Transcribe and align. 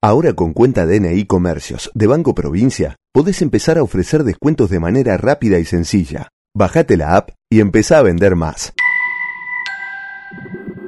Ahora 0.00 0.32
con 0.34 0.52
cuenta 0.52 0.86
DNI 0.86 1.24
Comercios 1.24 1.90
de 1.92 2.06
Banco 2.06 2.32
Provincia, 2.32 2.94
podés 3.12 3.42
empezar 3.42 3.78
a 3.78 3.82
ofrecer 3.82 4.22
descuentos 4.22 4.70
de 4.70 4.78
manera 4.78 5.16
rápida 5.16 5.58
y 5.58 5.64
sencilla. 5.64 6.28
Bajate 6.56 6.96
la 6.96 7.16
app 7.16 7.30
y 7.50 7.58
empezá 7.58 7.98
a 7.98 8.02
vender 8.02 8.36
más. 8.36 8.72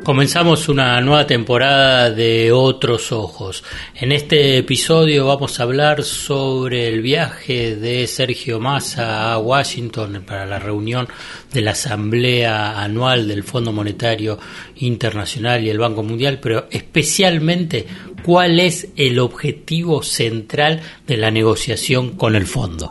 Comenzamos 0.05 0.71
una 0.71 0.99
nueva 1.03 1.27
temporada 1.27 2.11
de 2.11 2.53
Otros 2.53 3.13
Ojos. 3.13 3.63
En 3.95 4.13
este 4.13 4.57
episodio 4.57 5.27
vamos 5.27 5.61
a 5.61 5.65
hablar 5.65 6.03
sobre 6.05 6.89
el 6.89 7.03
viaje 7.03 7.77
de 7.77 8.07
Sergio 8.07 8.59
Massa 8.59 9.31
a 9.31 9.39
Washington 9.39 10.25
para 10.27 10.47
la 10.47 10.59
reunión 10.59 11.07
de 11.53 11.61
la 11.61 11.73
Asamblea 11.73 12.81
Anual 12.81 13.29
del 13.29 13.45
Fondo 13.45 13.73
Monetario 13.73 14.39
Internacional 14.77 15.63
y 15.63 15.69
el 15.69 15.79
Banco 15.79 16.03
Mundial, 16.03 16.39
pero 16.41 16.67
especialmente 16.71 17.87
cuál 18.25 18.59
es 18.59 18.89
el 18.97 19.19
objetivo 19.19 20.03
central 20.03 20.81
de 21.07 21.19
la 21.19 21.31
negociación 21.31 22.17
con 22.17 22.35
el 22.37 22.47
fondo. 22.47 22.91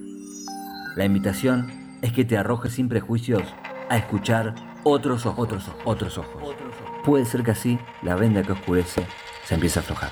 La 0.95 1.05
invitación 1.05 1.71
es 2.01 2.11
que 2.11 2.25
te 2.25 2.37
arrojes 2.37 2.73
sin 2.73 2.89
prejuicios 2.89 3.43
a 3.89 3.97
escuchar 3.97 4.55
otros 4.83 5.25
ojos, 5.25 5.45
otros 5.45 5.67
ojos, 5.67 5.83
otros 5.85 6.17
ojos. 6.17 6.43
Puede 7.05 7.25
ser 7.25 7.43
que 7.43 7.51
así 7.51 7.79
la 8.01 8.15
venda 8.15 8.43
que 8.43 8.51
oscurece 8.51 9.05
se 9.45 9.55
empiece 9.55 9.79
a 9.79 9.81
aflojar. 9.81 10.11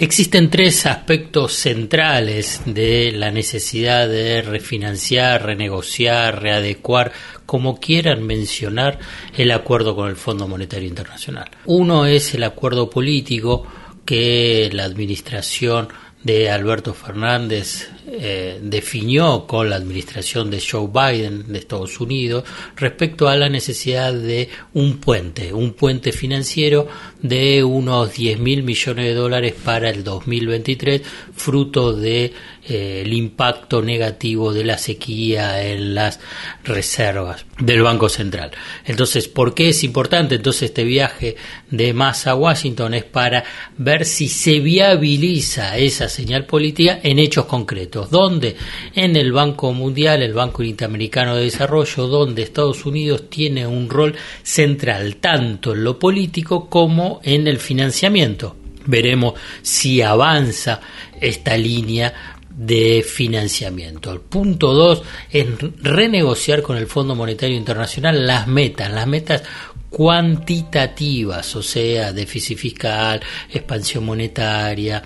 Existen 0.00 0.48
tres 0.48 0.86
aspectos 0.86 1.54
centrales 1.54 2.62
de 2.66 3.10
la 3.12 3.32
necesidad 3.32 4.08
de 4.08 4.42
refinanciar, 4.42 5.44
renegociar, 5.44 6.40
readecuar, 6.40 7.10
como 7.46 7.80
quieran 7.80 8.24
mencionar, 8.24 9.00
el 9.36 9.50
acuerdo 9.50 9.96
con 9.96 10.08
el 10.08 10.14
Fondo 10.16 10.46
Monetario 10.46 10.88
Internacional. 10.88 11.50
Uno 11.66 12.06
es 12.06 12.32
el 12.34 12.44
acuerdo 12.44 12.88
político 12.88 13.66
que 14.04 14.70
la 14.72 14.84
administración 14.84 15.88
de 16.22 16.50
Alberto 16.50 16.94
Fernández 16.94 17.88
eh, 18.10 18.58
definió 18.62 19.46
con 19.46 19.70
la 19.70 19.76
administración 19.76 20.50
de 20.50 20.60
Joe 20.60 20.88
Biden 20.88 21.52
de 21.52 21.58
Estados 21.58 22.00
Unidos 22.00 22.44
respecto 22.74 23.28
a 23.28 23.36
la 23.36 23.48
necesidad 23.48 24.12
de 24.12 24.48
un 24.74 24.98
puente, 24.98 25.52
un 25.52 25.74
puente 25.74 26.12
financiero 26.12 26.88
de 27.22 27.62
unos 27.62 28.14
10 28.14 28.40
mil 28.40 28.62
millones 28.62 29.04
de 29.04 29.14
dólares 29.14 29.54
para 29.62 29.90
el 29.90 30.04
2023, 30.04 31.02
fruto 31.36 31.92
de 31.92 32.32
eh, 32.66 33.02
el 33.04 33.12
impacto 33.12 33.82
negativo 33.82 34.52
de 34.52 34.64
la 34.64 34.78
sequía 34.78 35.62
en 35.66 35.94
las 35.94 36.18
reservas 36.64 37.44
del 37.58 37.82
Banco 37.82 38.08
Central. 38.08 38.50
Entonces, 38.84 39.28
¿por 39.28 39.54
qué 39.54 39.68
es 39.68 39.84
importante 39.84 40.36
entonces 40.36 40.62
este 40.62 40.84
viaje 40.84 41.36
de 41.70 41.92
Massa 41.92 42.32
a 42.32 42.36
Washington? 42.36 42.94
Es 42.94 43.04
para 43.04 43.44
ver 43.76 44.04
si 44.04 44.28
se 44.28 44.60
viabiliza 44.60 45.76
esa 45.78 46.07
señal 46.08 46.46
política 46.46 47.00
en 47.02 47.18
hechos 47.18 47.46
concretos. 47.46 48.10
¿Dónde? 48.10 48.56
En 48.94 49.16
el 49.16 49.32
Banco 49.32 49.72
Mundial, 49.72 50.22
el 50.22 50.32
Banco 50.32 50.62
Interamericano 50.62 51.36
de 51.36 51.44
Desarrollo, 51.44 52.06
donde 52.06 52.42
Estados 52.42 52.84
Unidos 52.86 53.28
tiene 53.28 53.66
un 53.66 53.88
rol 53.88 54.14
central 54.42 55.16
tanto 55.16 55.72
en 55.72 55.84
lo 55.84 55.98
político 55.98 56.68
como 56.68 57.20
en 57.22 57.46
el 57.46 57.58
financiamiento. 57.58 58.56
Veremos 58.86 59.34
si 59.62 60.00
avanza 60.00 60.80
esta 61.20 61.56
línea 61.56 62.38
de 62.58 63.04
financiamiento. 63.06 64.12
El 64.12 64.20
punto 64.20 64.72
2 64.74 65.02
es 65.30 65.46
renegociar 65.80 66.62
con 66.62 66.76
el 66.76 66.86
Fondo 66.88 67.14
Monetario 67.14 67.56
Internacional 67.56 68.26
las 68.26 68.48
metas, 68.48 68.90
las 68.90 69.06
metas 69.06 69.42
cuantitativas, 69.90 71.54
o 71.56 71.62
sea, 71.62 72.12
déficit 72.12 72.58
fiscal, 72.58 73.20
expansión 73.50 74.04
monetaria, 74.04 75.02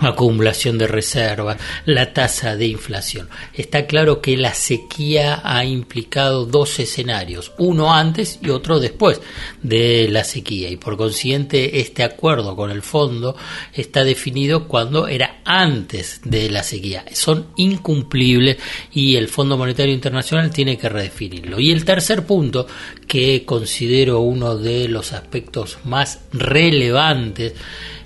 acumulación 0.00 0.78
de 0.78 0.86
reservas, 0.86 1.58
la 1.84 2.12
tasa 2.12 2.56
de 2.56 2.66
inflación. 2.66 3.28
Está 3.54 3.86
claro 3.86 4.20
que 4.20 4.36
la 4.36 4.54
sequía 4.54 5.40
ha 5.44 5.64
implicado 5.64 6.46
dos 6.46 6.78
escenarios, 6.78 7.52
uno 7.58 7.92
antes 7.92 8.38
y 8.42 8.50
otro 8.50 8.80
después 8.80 9.20
de 9.62 10.08
la 10.08 10.24
sequía 10.24 10.70
y 10.70 10.76
por 10.76 10.96
consiguiente 10.96 11.80
este 11.80 12.02
acuerdo 12.02 12.56
con 12.56 12.70
el 12.70 12.82
fondo 12.82 13.36
está 13.72 14.04
definido 14.04 14.66
cuando 14.66 15.06
era 15.06 15.40
antes 15.44 16.20
de 16.24 16.50
la 16.50 16.62
sequía. 16.62 17.04
Son 17.12 17.48
incumplibles 17.56 18.56
y 18.92 19.16
el 19.16 19.28
Fondo 19.28 19.56
Monetario 19.56 19.94
Internacional 19.94 20.50
tiene 20.50 20.78
que 20.78 20.88
redefinirlo. 20.88 21.60
Y 21.60 21.70
el 21.72 21.84
tercer 21.84 22.24
punto 22.24 22.66
que 23.06 23.44
considero 23.44 24.20
uno 24.20 24.56
de 24.56 24.88
los 24.88 25.12
aspectos 25.12 25.78
más 25.84 26.20
relevantes 26.32 27.54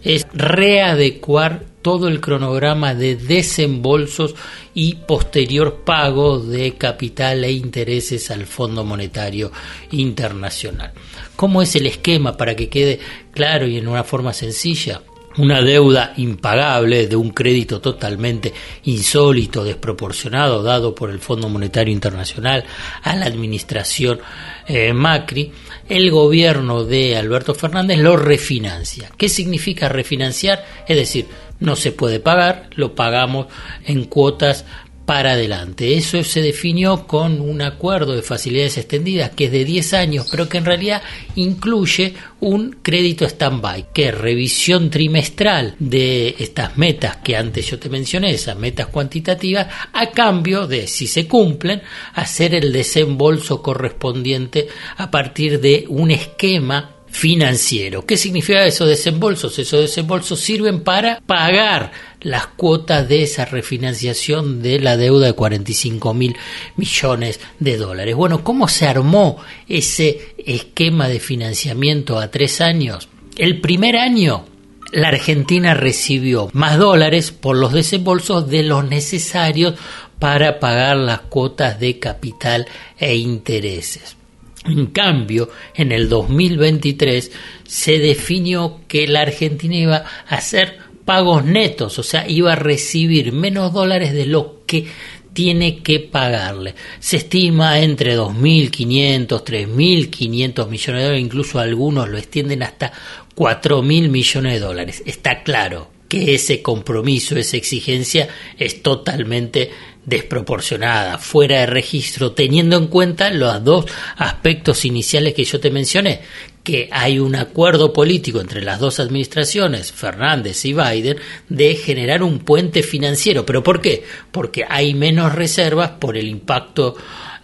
es 0.05 0.27
readecuar 0.33 1.65
todo 1.83 2.09
el 2.09 2.21
cronograma 2.21 2.95
de 2.95 3.17
desembolsos 3.17 4.35
y 4.73 4.95
posterior 4.95 5.83
pago 5.85 6.39
de 6.39 6.75
capital 6.75 7.45
e 7.45 7.53
intereses 7.53 8.31
al 8.31 8.47
Fondo 8.47 8.85
Monetario 8.85 9.53
Internacional. 9.91 10.93
¿Cómo 11.37 11.61
es 11.63 11.75
el 11.77 11.87
esquema 11.87 12.37
para 12.37 12.55
que 12.55 12.69
quede 12.69 13.01
claro 13.33 13.67
y 13.67 13.77
en 13.77 13.89
una 13.89 14.05
forma 14.05 14.33
sencilla? 14.33 15.03
Una 15.39 15.63
deuda 15.63 16.13
impagable 16.17 17.07
de 17.07 17.17
un 17.17 17.31
crédito 17.31 17.81
totalmente 17.81 18.53
insólito, 18.85 19.65
desproporcionado, 19.65 20.63
dado 20.63 20.95
por 20.95 21.11
el 21.11 21.19
Fondo 21.19 21.49
Monetario 21.49 21.93
Internacional 21.93 22.65
a 23.03 23.17
la 23.17 23.27
administración 23.27 24.21
eh, 24.67 24.93
Macri, 24.93 25.53
el 25.89 26.11
gobierno 26.11 26.85
de 26.85 27.17
Alberto 27.17 27.55
Fernández 27.55 27.99
lo 27.99 28.17
refinancia. 28.17 29.11
¿Qué 29.17 29.29
significa 29.29 29.89
refinanciar? 29.89 30.65
Es 30.89 30.97
decir, 30.97 31.27
no 31.61 31.77
se 31.77 31.93
puede 31.93 32.21
pagar, 32.21 32.69
lo 32.75 32.95
pagamos 32.95 33.47
en 33.87 34.05
cuotas 34.05 34.65
para 35.07 35.33
adelante. 35.33 35.97
Eso 35.97 36.23
se 36.25 36.41
definió 36.41 37.07
con 37.07 37.41
un 37.41 37.63
acuerdo 37.63 38.15
de 38.15 38.23
facilidades 38.23 38.79
extendidas 38.79 39.31
que 39.31 39.47
es 39.47 39.53
de 39.53 39.65
10 39.65 39.95
años, 39.95 40.29
pero 40.31 40.49
que 40.49 40.59
en 40.59 40.65
realidad 40.65 41.03
incluye 41.37 42.15
un 42.41 42.77
crédito 42.83 43.25
stand-by, 43.25 43.89
que 43.93 44.09
es 44.09 44.19
revisión 44.19 44.91
trimestral 44.91 45.77
de 45.79 46.35
estas 46.39 46.77
metas 46.77 47.19
que 47.19 47.37
antes 47.37 47.67
yo 47.67 47.79
te 47.79 47.89
mencioné, 47.89 48.33
esas 48.33 48.57
metas 48.57 48.87
cuantitativas, 48.89 49.67
a 49.93 50.11
cambio 50.11 50.67
de, 50.67 50.87
si 50.87 51.07
se 51.07 51.27
cumplen, 51.27 51.83
hacer 52.15 52.55
el 52.55 52.73
desembolso 52.73 53.63
correspondiente 53.63 54.69
a 54.97 55.11
partir 55.11 55.61
de 55.61 55.85
un 55.89 56.11
esquema 56.11 56.91
financiero. 57.15 58.05
¿Qué 58.05 58.17
significa 58.17 58.67
esos 58.67 58.89
desembolsos? 58.89 59.57
Esos 59.61 59.83
desembolsos 59.83 60.41
sirven 60.41 60.81
para 60.81 61.21
pagar 61.21 61.93
las 62.21 62.49
cuotas 62.49 63.09
de 63.09 63.23
esa 63.23 63.45
refinanciación 63.45 64.61
de 64.61 64.81
la 64.81 64.97
deuda 64.97 65.27
de 65.27 65.33
45 65.33 66.13
mil 66.13 66.35
millones 66.77 67.39
de 67.61 67.77
dólares. 67.77 68.17
Bueno, 68.17 68.43
¿cómo 68.43 68.67
se 68.67 68.89
armó 68.89 69.39
ese 69.69 70.35
esquema 70.45 71.07
de 71.09 71.21
financiamiento 71.21 72.19
a 72.19 72.33
tres 72.33 72.61
años? 72.61 73.09
El 73.39 73.61
primer 73.61 73.97
año 73.97 74.47
la 74.91 75.09
Argentina 75.09 75.73
recibió 75.73 76.51
más 76.53 76.79
dólares 76.79 77.31
por 77.31 77.57
los 77.57 77.73
desembolsos 77.73 78.51
de 78.51 78.65
los 78.65 78.85
necesarios 78.89 79.75
para 80.19 80.59
pagar 80.59 80.97
las 80.97 81.21
cuotas 81.21 81.79
de 81.79 82.01
capital 82.01 82.67
e 82.99 83.15
intereses. 83.15 84.17
En 84.65 84.87
cambio, 84.87 85.51
en 85.75 85.93
el 85.93 86.09
2023 86.09 87.31
se 87.67 87.99
definió 87.99 88.81
que 88.89 89.07
la 89.07 89.21
Argentina 89.21 89.77
iba 89.77 89.97
a 90.27 90.35
hacer 90.35 90.79
pagos 91.05 91.45
netos, 91.45 91.99
o 91.99 92.03
sea, 92.03 92.29
iba 92.29 92.53
a 92.53 92.57
recibir 92.57 93.33
menos 93.33 93.73
dólares 93.73 94.15
de 94.15 94.25
lo 94.25 94.63
que 94.67 94.87
tiene 95.35 95.83
que 95.83 96.01
pagarle. 96.01 96.75
Se 97.01 97.19
estima 97.19 97.81
entre 97.81 98.17
2.500, 98.17 99.27
3.500 99.45 100.69
millones 100.69 100.87
de 100.87 101.03
dólares, 101.03 101.21
incluso 101.21 101.59
algunos 101.59 102.09
lo 102.09 102.17
extienden 102.17 102.63
hasta 102.63 102.93
4.000 103.35 104.09
millones 104.09 104.53
de 104.55 104.61
dólares. 104.61 105.03
Está 105.05 105.43
claro 105.43 105.91
que 106.09 106.35
ese 106.35 106.63
compromiso, 106.63 107.37
esa 107.37 107.57
exigencia 107.57 108.29
es 108.59 108.83
totalmente 108.83 109.71
desproporcionada, 110.07 111.19
fuera 111.19 111.61
de 111.61 111.67
registro, 111.67 112.33
teniendo 112.33 112.77
en 112.77 112.89
cuenta 112.89 113.31
los 113.31 113.63
dos 113.65 113.87
aspectos 114.17 114.85
iniciales 114.85 115.35
que 115.35 115.45
yo 115.45 115.61
te 115.61 115.71
mencioné, 115.71 116.21
que 116.63 116.89
hay 116.91 117.19
un 117.19 117.37
acuerdo 117.37 117.93
político 117.93 118.41
entre 118.41 118.63
las 118.63 118.81
dos 118.81 118.99
administraciones, 118.99 119.93
Fernández 119.93 120.65
y 120.65 120.73
Biden, 120.73 121.19
de 121.49 121.75
generar 121.77 122.23
un 122.23 122.39
puente 122.39 122.83
financiero. 122.83 123.45
¿Pero 123.45 123.63
por 123.63 123.81
qué? 123.81 124.03
Porque 124.33 124.65
hay 124.69 124.95
menos 124.95 125.35
reservas 125.35 125.91
por 125.91 126.17
el 126.17 126.27
impacto 126.27 126.97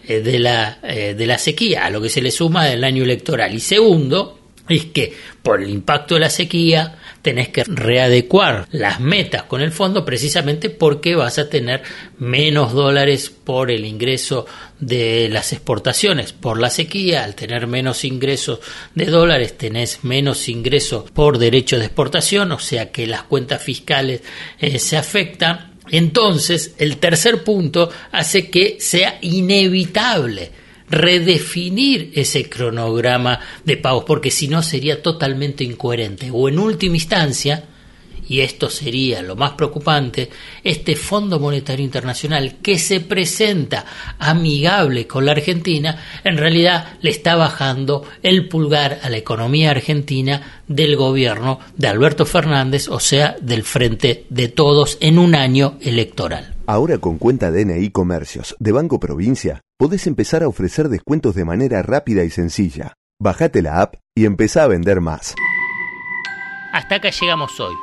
eh, 0.09 0.21
de 0.21 0.39
la, 0.39 0.81
eh, 0.83 1.15
de 1.15 1.27
la 1.27 1.39
sequía, 1.39 1.85
a 1.85 1.91
lo 1.91 2.01
que 2.01 2.09
se 2.09 2.23
le 2.23 2.31
suma 2.31 2.73
el 2.73 2.83
año 2.83 3.05
electoral. 3.05 3.55
Y 3.55 3.61
segundo, 3.61 4.40
es 4.73 4.87
que 4.87 5.13
por 5.43 5.63
el 5.63 5.71
impacto 5.71 6.15
de 6.15 6.21
la 6.21 6.31
sequía 6.31 6.97
tenés 7.23 7.49
que 7.49 7.65
readecuar 7.65 8.67
las 8.73 9.01
metas 9.01 9.45
con 9.45 9.61
el 9.61 9.73
fondo 9.73 10.05
precisamente 10.05 10.71
porque 10.71 11.15
vas 11.15 11.39
a 11.39 11.49
tener 11.49 11.83
menos 12.19 12.73
dólares 12.73 13.31
por 13.31 13.71
el 13.71 13.85
ingreso 13.85 14.47
de 14.79 15.29
las 15.31 15.53
exportaciones 15.53 16.33
por 16.33 16.59
la 16.59 16.71
sequía, 16.71 17.25
al 17.25 17.35
tener 17.35 17.67
menos 17.67 18.05
ingresos 18.05 18.61
de 18.95 19.07
dólares 19.07 19.57
tenés 19.59 20.05
menos 20.05 20.49
ingresos 20.49 21.11
por 21.11 21.39
derecho 21.39 21.79
de 21.79 21.87
exportación, 21.87 22.53
o 22.53 22.59
sea 22.59 22.91
que 22.91 23.07
las 23.07 23.25
cuentas 23.25 23.63
fiscales 23.63 24.23
eh, 24.59 24.79
se 24.79 24.97
afectan. 24.97 25.71
Entonces, 25.93 26.75
el 26.79 26.99
tercer 26.99 27.43
punto 27.43 27.91
hace 28.13 28.49
que 28.49 28.77
sea 28.79 29.19
inevitable 29.23 30.53
redefinir 30.91 32.11
ese 32.15 32.49
cronograma 32.49 33.41
de 33.65 33.77
pagos, 33.77 34.05
porque 34.05 34.31
si 34.31 34.49
no 34.49 34.63
sería 34.63 35.03
totalmente 35.03 35.65
incoherente. 35.65 36.31
O 36.33 36.49
en 36.49 36.59
última 36.59 36.97
instancia, 36.97 37.65
y 38.31 38.43
esto 38.43 38.71
sería 38.71 39.23
lo 39.23 39.35
más 39.35 39.53
preocupante, 39.53 40.31
este 40.63 40.95
Fondo 40.95 41.41
Monetario 41.41 41.85
Internacional 41.85 42.59
que 42.63 42.79
se 42.79 43.01
presenta 43.01 43.85
amigable 44.21 45.09
con 45.09 45.27
la 45.27 45.33
Argentina, 45.33 46.01
en 46.23 46.39
realidad 46.39 46.99
le 47.03 47.11
está 47.11 47.35
bajando 47.35 48.05
el 48.23 48.49
pulgar 48.49 49.01
a 49.03 49.11
la 49.11 49.17
economía 49.17 49.73
argentina 49.73 50.63
del 50.69 50.95
gobierno 50.95 51.59
de 51.77 51.89
Alberto 51.89 52.25
Fernández, 52.25 52.89
o 52.89 53.01
sea, 53.01 53.37
del 53.41 53.65
Frente 53.65 54.27
de 54.31 54.47
Todos 54.47 54.97
en 55.01 55.19
un 55.19 55.35
año 55.35 55.77
electoral. 55.81 56.60
Ahora 56.71 56.99
con 56.99 57.19
cuenta 57.19 57.51
DNI 57.51 57.91
Comercios 57.91 58.55
de 58.61 58.71
Banco 58.71 59.01
Provincia, 59.01 59.61
podés 59.77 60.07
empezar 60.07 60.45
a 60.45 60.49
ofrecer 60.49 60.89
descuentos 60.89 61.35
de 61.35 61.45
manera 61.45 61.83
rápida 61.83 62.23
y 62.23 62.31
sencilla. 62.31 62.95
Bajate 63.21 63.61
la 63.61 63.81
app 63.81 63.97
y 64.17 64.25
empezá 64.25 64.63
a 64.63 64.69
vender 64.69 65.01
más. 65.01 65.35
Hasta 66.73 66.95
acá 66.95 67.11
llegamos 67.11 67.59
hoy. 67.59 67.75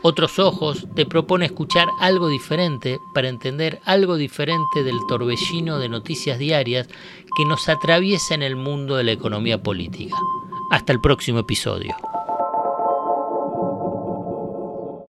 Otros 0.00 0.38
Ojos 0.38 0.88
te 0.96 1.04
propone 1.04 1.44
escuchar 1.44 1.88
algo 2.00 2.28
diferente 2.28 2.96
para 3.12 3.28
entender 3.28 3.78
algo 3.84 4.16
diferente 4.16 4.84
del 4.84 4.96
torbellino 5.06 5.78
de 5.78 5.90
noticias 5.90 6.38
diarias 6.38 6.88
que 7.36 7.44
nos 7.44 7.68
atraviesa 7.68 8.34
en 8.34 8.42
el 8.42 8.56
mundo 8.56 8.96
de 8.96 9.04
la 9.04 9.12
economía 9.12 9.62
política. 9.62 10.16
Hasta 10.70 10.94
el 10.94 11.02
próximo 11.02 11.40
episodio. 11.40 11.94